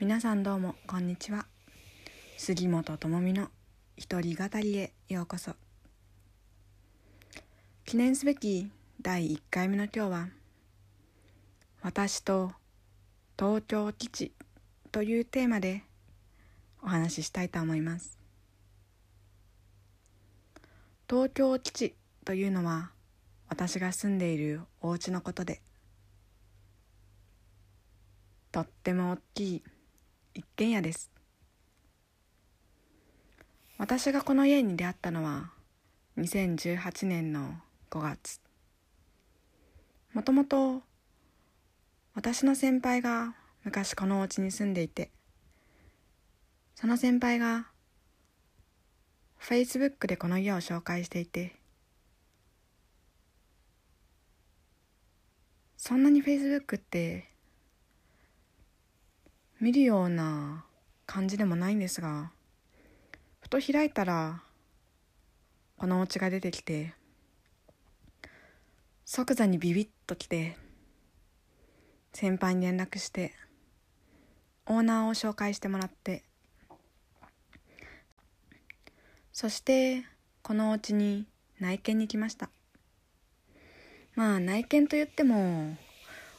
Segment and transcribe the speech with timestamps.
[0.00, 1.46] 皆さんどうもこんにちは。
[2.36, 3.48] 杉本智美の
[3.96, 5.56] 一人語りへようこそ。
[7.84, 8.70] 記念すべき
[9.02, 10.28] 第1回目の今日は
[11.82, 12.52] 私と
[13.36, 14.32] 東京基地
[14.92, 15.82] というテーマで
[16.80, 18.20] お話ししたいと思います。
[21.10, 21.94] 東京基地
[22.24, 22.92] というのは
[23.48, 25.60] 私が住んでいるお家のことで
[28.52, 29.62] とっても大きい
[30.34, 31.10] 一軒家です。
[33.76, 35.52] 私がこの家に出会ったのは
[36.16, 37.54] 2018年の
[37.90, 38.40] 5月。
[40.12, 40.82] もともと
[42.14, 45.10] 私の先輩が昔このお家に住んでいて
[46.74, 47.68] その先輩が
[49.40, 51.54] Facebook でこの家を紹介していて
[55.76, 57.28] そんなに Facebook って
[59.60, 60.64] 見るような
[61.04, 62.30] 感じでもないんですが
[63.40, 64.42] ふと開いたら
[65.76, 66.94] このお家が出てきて
[69.04, 70.56] 即座にビビッときて
[72.12, 73.32] 先輩に連絡して
[74.66, 76.22] オーナーを紹介してもらって
[79.32, 80.04] そして
[80.42, 81.26] このお家に
[81.58, 82.50] 内見に来ました。
[84.14, 85.76] まあ内見と言っても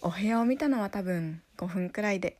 [0.00, 2.38] お部屋を見たのは多分5分くらいで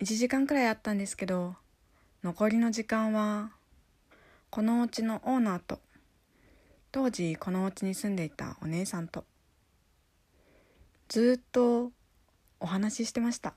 [0.00, 1.56] 1時間くらいあったんですけど
[2.22, 3.50] 残りの時間は
[4.48, 5.80] このお家のオーナーと
[6.92, 9.24] 当時このお家に住んでいたお姉さんと
[11.08, 11.90] ずっと
[12.60, 13.54] お話ししてました。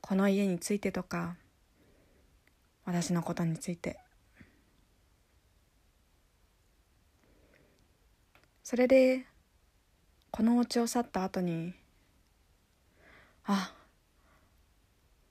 [0.00, 1.36] この家についてとか
[2.84, 3.98] 私のことについて。
[8.64, 9.26] それで
[10.30, 11.74] このお家を去った後に
[13.44, 13.74] あ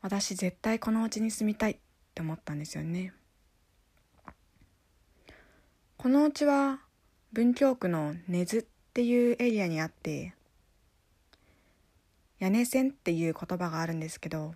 [0.01, 1.77] 私絶対このお家に住みたいっ
[2.15, 3.13] て思ったんですよね。
[5.97, 6.79] このお家は
[7.31, 10.33] 文京区の根津っていうエリアにあって
[12.39, 14.55] 屋根線っていう言葉があるんですけど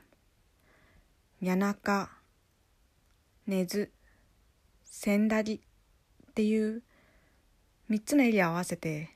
[1.40, 2.10] 谷中
[3.46, 3.92] 根津
[4.84, 5.54] 千駄木
[6.32, 6.82] っていう
[7.92, 9.12] 3つのエリアを合わせて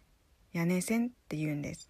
[0.54, 1.90] 屋根線って言うんです。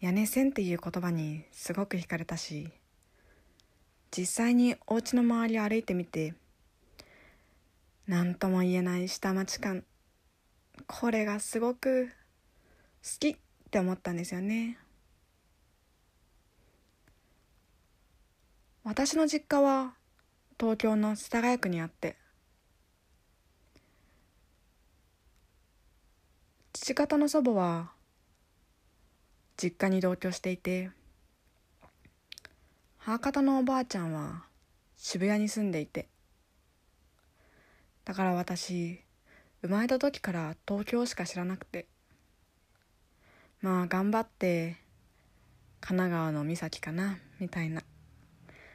[0.00, 2.70] 屋根線っていう言葉にすごく惹かれたし
[4.10, 6.34] 実際にお家の周りを歩いてみて
[8.06, 9.84] 何とも言えない下町感
[10.86, 12.08] これがすごく
[13.04, 13.36] 好きっ
[13.70, 14.78] て思ったんですよね。
[18.82, 19.94] 私の実家は
[20.58, 22.16] 東京の世田谷区にあって
[26.72, 27.92] 父方の祖母は
[29.60, 30.90] 実家に同居していて
[32.98, 34.44] 母方のおばあちゃんは
[34.96, 36.08] 渋谷に住んでいて
[38.04, 39.00] だから私
[39.62, 41.86] 生まれた時から東京しか知らなくて
[43.60, 44.76] まあ頑張って
[45.80, 47.82] 神奈川の岬かなみたいな。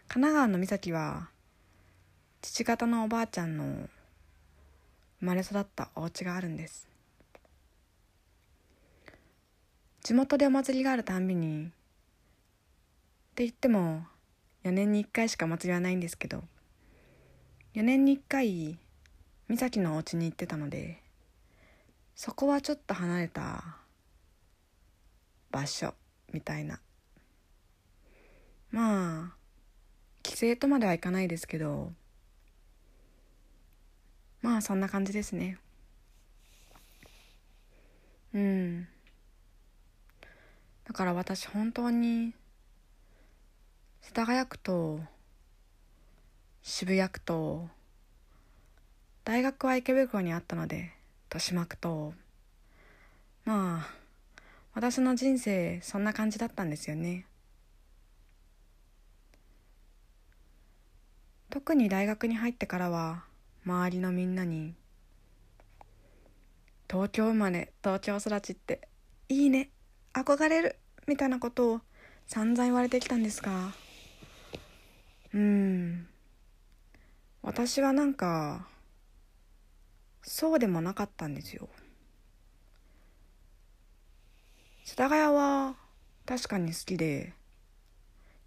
[0.08, 1.30] 神奈川の岬は
[2.42, 3.90] 父方のおばあちゃんの
[5.20, 6.88] 生まれ育ったお家があるんです。
[10.06, 11.68] 地元でお祭りがあるたんびにっ
[13.34, 14.06] て言っても
[14.64, 16.44] 4年に1回しか祭りはないんですけど
[17.74, 18.78] 4年に1回
[19.50, 21.02] 美咲のお家に行ってたので
[22.14, 23.78] そこはちょっと離れた
[25.50, 25.96] 場所
[26.32, 26.80] みたいな。
[28.70, 29.36] まあ
[30.22, 31.92] 帰省とまではいかないですけど
[34.44, 35.58] まあそんな感じですね。
[38.36, 38.88] うん。
[40.96, 42.34] から私本当に
[44.02, 45.02] 世田谷区と
[46.62, 47.68] 渋谷区と
[49.26, 50.94] 大学は池袋にあったので
[51.26, 52.14] 豊島区と
[53.44, 53.94] まあ
[54.74, 57.26] 私の人生そんな感じだったんですよね。
[61.50, 63.26] 特に大学に入ってからは
[63.66, 64.76] 周りのみんなに
[66.90, 68.88] 「東京生まれ東京育ちって
[69.28, 69.72] いいね
[70.14, 70.78] 憧れる。
[71.08, 71.82] みたいなことを
[72.28, 73.74] 散々言われてきたんですが。
[75.34, 76.08] うん。
[77.42, 78.68] 私はなんか
[80.24, 81.70] そうでもなかったんですよ。
[84.84, 85.76] 世田谷は
[86.26, 87.34] 確かに好きで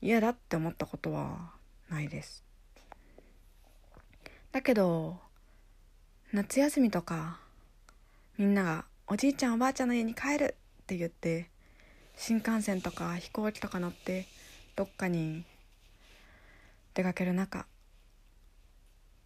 [0.01, 1.53] 嫌だって思ったことは
[1.89, 2.43] ないです。
[4.51, 5.19] だけど
[6.33, 7.39] 夏休みとか
[8.37, 11.51] みんながおじいちゃんおばあちゃんの家に帰るって言って
[12.21, 14.27] 新幹線とか飛行機とか乗って
[14.75, 15.45] どっかに
[16.93, 17.65] 出かける中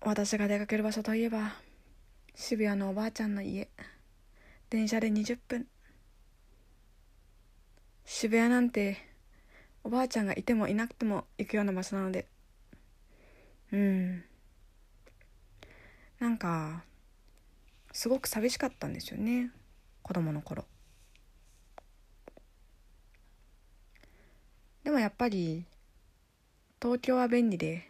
[0.03, 1.55] 私が出かける場所といえば
[2.35, 3.67] 渋谷のおばあちゃんの家
[4.69, 5.67] 電車で20分。
[8.05, 8.99] 渋谷なんて
[9.85, 12.27] おばあちゃんがいてもいなくても行くような場所なので。
[13.73, 14.25] うん。
[16.21, 16.85] なんか
[17.93, 19.50] すごく寂しかったんですよね
[20.03, 20.65] 子供の頃。
[24.84, 25.64] でもやっぱり
[26.81, 27.88] 東京は便利で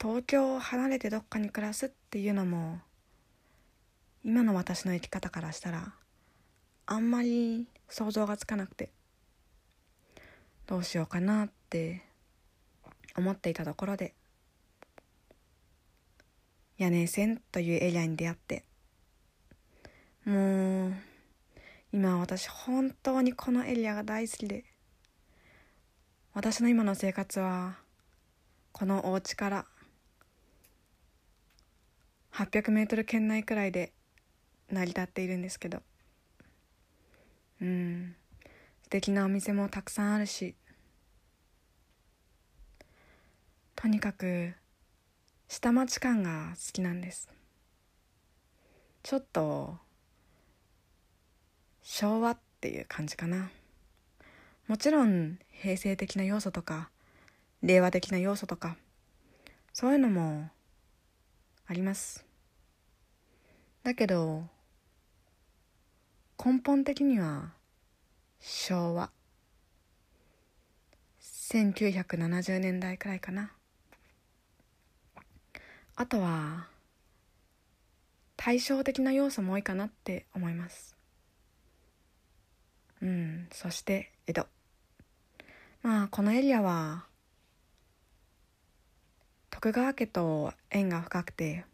[0.00, 2.80] 東京を離れてどっかに暮らすっていうのも
[4.24, 5.92] 今の私の生き方からしたら
[6.86, 8.90] あんまり想像がつかなくて
[10.66, 12.02] どうしようかなって
[13.16, 14.14] 思っていたところで
[16.78, 18.64] 屋根線というエリアに出会って
[20.24, 20.92] もう
[21.92, 24.64] 今私本当にこのエリアが大好きで
[26.34, 27.76] 私の今の生活は
[28.72, 29.66] このお家から
[32.32, 33.92] 800メートル圏内くらいで
[34.70, 35.82] 成り立っているんですけど。
[37.60, 38.16] うん。
[38.84, 40.54] 素敵なお店もたくさんあるし。
[43.76, 44.54] とにかく
[45.48, 47.28] 下町感が好きなんです。
[49.02, 49.76] ちょっと
[51.82, 53.50] 昭和っていう感じかな。
[54.72, 56.88] もちろん平成的な要素とか
[57.62, 58.78] 令和的な要素とか
[59.74, 60.48] そういうのも
[61.66, 62.24] あります。
[63.82, 64.44] だけど
[66.42, 67.52] 根本的には
[68.40, 69.10] 昭和。
[71.20, 73.52] 1970年代くらいかな。
[75.96, 76.68] あとは
[78.38, 80.96] 対照的な要素も多いかなって思います。
[83.02, 84.61] うんそして江戸。
[85.82, 87.06] まあこのエリアは
[89.50, 91.64] 徳川家と縁が深くて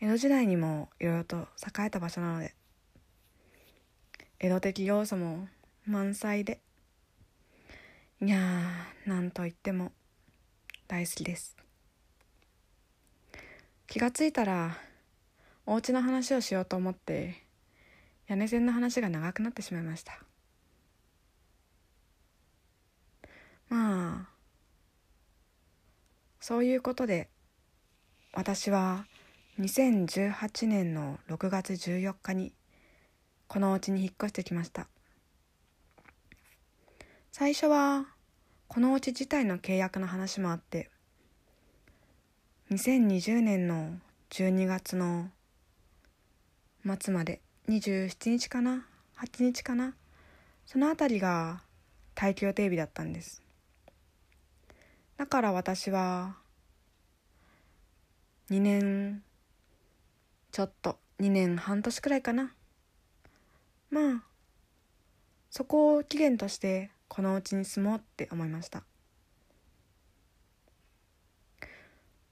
[0.00, 2.54] 江戸時代にもいろいろと栄えた場所なので
[4.40, 5.48] 江戸的要素も
[5.86, 6.60] 満載で
[8.20, 9.92] いやーなんといっても
[10.88, 11.56] 大好きです。
[13.86, 14.76] 気がついたら
[15.66, 17.44] お家の話をしようと思って
[18.26, 20.18] 屋根線の話が長くなってしまいました。
[23.74, 24.28] まあ
[26.38, 27.28] そういうことで
[28.32, 29.06] 私は
[29.58, 32.52] 2018年の6月14日に
[33.48, 34.86] このお家に引っ越してきました。
[37.32, 38.06] 最初は
[38.68, 40.88] このお家自体の契約の話もあって
[42.70, 43.98] 2020年の
[44.30, 45.30] 12月の
[47.00, 48.86] 末まで27日かな
[49.20, 49.94] 8日かな
[50.64, 51.62] その辺りが
[52.14, 53.43] 待機予定日だったんです。
[55.16, 56.36] だから私は
[58.50, 59.22] 2年
[60.50, 62.52] ちょっと2年半年くらいかな。
[63.90, 64.22] まあ
[65.50, 68.82] そこを期限としてこのうちに住もうって思いました。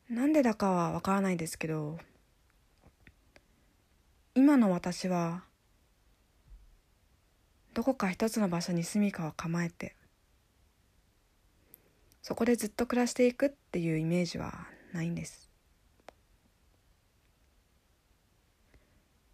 [0.08, 1.98] なんでだかはわからないですけど
[4.34, 5.44] 今の私は
[7.74, 9.96] どこか一つの場所に住みかを構えて
[12.22, 15.50] そこでずっと暮らしていくっていうイメージはないんです。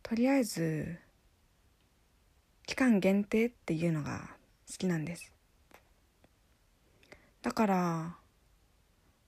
[0.02, 0.96] とりあえず
[2.66, 4.30] 期間限定っていうのが
[4.70, 5.30] 好きなんです。
[7.42, 8.16] だから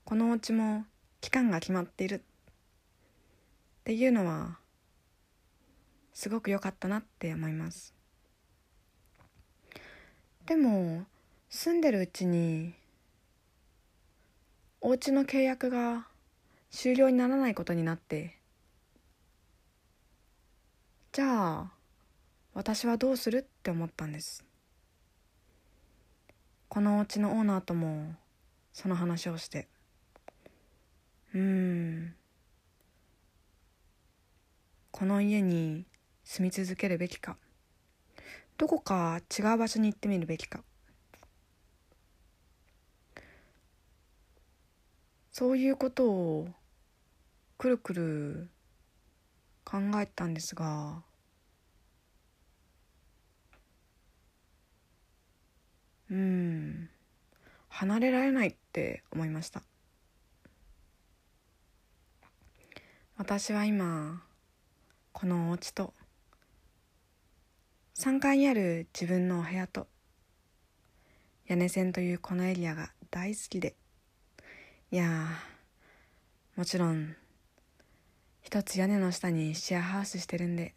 [0.05, 0.87] このお家も
[1.21, 2.21] 期間が決まっているっ
[3.85, 4.57] ていうのは
[6.15, 7.95] すごく良かったなって思います。
[10.47, 11.05] でも
[11.51, 12.80] 住んでるうちに
[14.81, 16.07] お家の契約が
[16.71, 18.39] 終了にならないことになって
[21.13, 21.71] じゃあ
[22.55, 24.45] 私はどうするって思ったんです。
[26.69, 28.15] このお家のオーナーとも
[28.73, 29.69] その話をして。
[31.35, 32.15] うん。
[34.91, 35.85] この家に
[36.25, 37.37] 住み続けるべきか。
[38.57, 40.63] どこか違う場所に行ってみるべきか。
[45.33, 46.49] そういうことを
[47.59, 48.49] くるくる
[49.65, 51.03] 考えたんですが
[56.11, 56.91] うん
[57.69, 59.63] 離れられないって思いました。
[63.17, 64.23] 私は今
[65.13, 65.93] このお家と
[67.97, 69.87] 3階にある自分のお部屋と
[71.47, 73.75] 屋根線というこのエリアが大好きで
[74.93, 75.29] いや
[76.57, 77.15] もちろん
[78.43, 80.75] 一つ屋根の下にシェアハウスしてるんで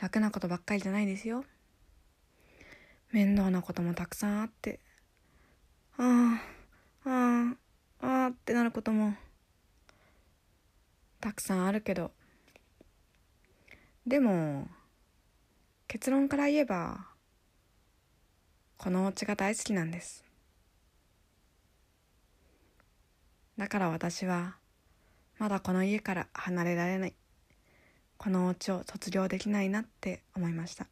[0.00, 1.44] 楽なことばっかりじゃないですよ。
[3.10, 4.78] 面倒なこともたくさんあって
[5.98, 6.38] あ
[7.04, 7.54] ああ
[8.00, 9.14] あああってなることも
[11.20, 12.12] たくさんあるけど
[14.06, 14.68] でも
[15.88, 17.06] 結論から言えば
[18.76, 20.25] このお家が大好きなんです。
[23.58, 24.56] だから私は
[25.38, 27.14] まだこの家から離れられない。
[28.18, 30.86] このお家を卒業できないなって思いました。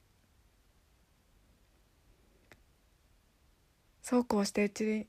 [4.03, 5.07] そうこうしてうちに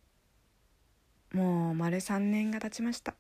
[1.33, 3.13] もう丸3年が経ちました。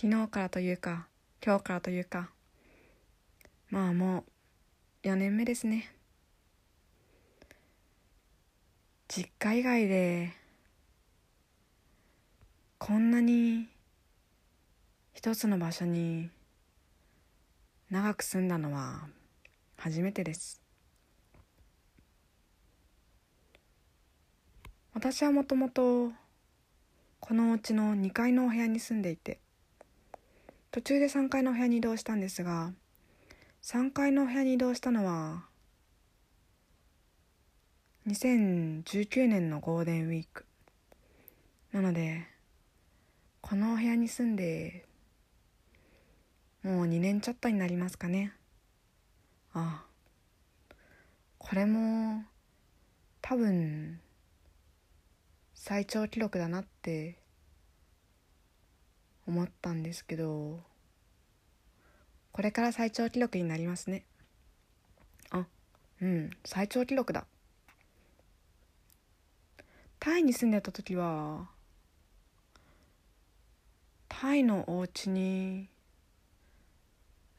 [0.00, 1.06] 昨日からというか
[1.44, 2.30] 今日からというか
[3.68, 4.24] まあも
[5.04, 5.94] う4年目ですね。
[9.08, 10.41] 実家以外で
[12.84, 13.68] こんなに
[15.14, 16.30] 一つの場所に
[17.90, 19.06] 長く住んだのは
[19.76, 20.60] 初めてです。
[24.94, 26.10] 私はもともと
[27.20, 29.38] このお家の2階のお部屋に住んでいて
[30.72, 32.72] 途中で3階のお部屋に移動したんですが
[33.62, 35.44] 3階のお部屋に移動したのは
[38.08, 40.46] 2019年のゴールデンウィーク。
[41.70, 42.31] なので
[43.42, 44.86] このお部屋に住んで
[46.62, 48.32] もう2年ちょっとになりますかね。
[49.52, 50.74] ああ。
[51.38, 52.22] これも
[53.20, 54.00] 多分
[55.54, 57.18] 最長記録だなって
[59.26, 60.60] 思ったんですけど
[62.30, 64.04] これから最長記録になりますね。
[65.30, 65.44] あ
[66.00, 67.26] うん最長記録だ。
[69.98, 71.48] タイに住んでた時は
[74.20, 75.68] タイのお家に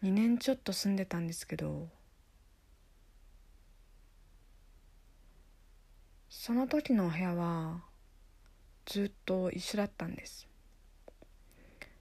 [0.02, 1.88] 2年ちょっと住んでたんですけど
[6.30, 7.82] その時のお部屋は
[8.86, 10.48] ずっと一緒だったんです。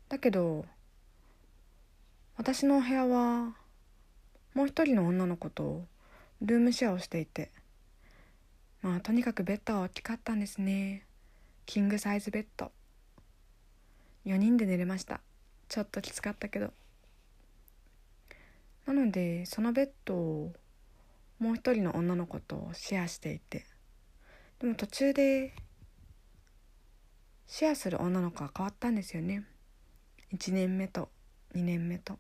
[0.09, 0.65] だけど
[2.37, 3.55] 私のお部屋は
[4.55, 5.85] もう一人の女の子と
[6.41, 7.53] ルームシェアをしていて
[8.81, 11.07] まあとにかくベッドは大きかったんですね。
[11.67, 12.73] キングサイズベッド。
[14.25, 15.21] 4人で寝れました。
[15.69, 16.73] ちょっときつかったけど。
[18.87, 20.53] なのでそのベッドを
[21.39, 23.65] もう一人の女の子とシェアしていて。
[24.61, 25.55] でも途中で
[27.47, 29.45] シェアする女の子が変わったんですよね。
[30.33, 31.09] 1年目と
[31.55, 32.19] 2年目と。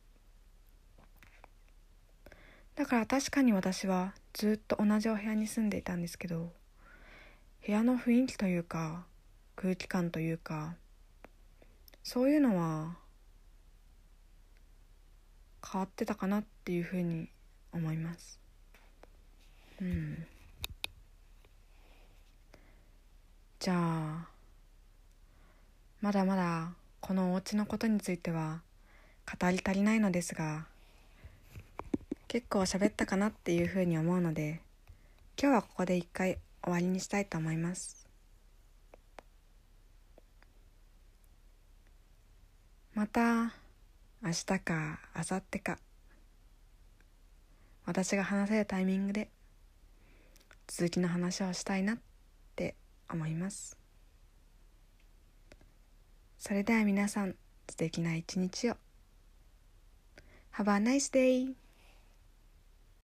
[2.74, 6.52] だから確かに私はずっと同じお部屋に住んでいたんですけど
[7.64, 9.06] 部屋の雰囲気というか
[9.56, 10.74] 空気感というか
[12.02, 12.96] そういうのは
[15.70, 17.28] 変わってたかなっていうふうに
[17.72, 18.38] 思います。
[19.80, 20.26] うん。
[23.58, 24.28] じゃあ
[26.00, 28.60] まだまだこのお家のことについては
[29.40, 30.66] 語り足りないのですが
[32.26, 34.60] 結構喋ったかなっていうふうに思うので
[35.40, 38.06] 今日はここで一回終わりにしたいと思います。
[42.94, 43.54] また
[44.22, 45.78] 明日か明後日か。
[47.86, 49.30] 私が話せるタイミングで
[50.66, 51.98] 続きの話をしたいなっ
[52.54, 52.76] て
[53.10, 53.78] 思います。
[56.38, 57.34] それでは皆さん
[57.70, 58.76] 素敵な一日を。
[60.54, 61.61] Have a nice day!